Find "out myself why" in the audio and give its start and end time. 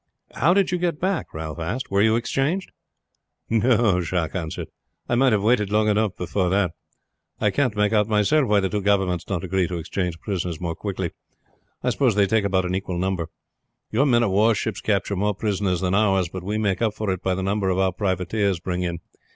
7.93-8.61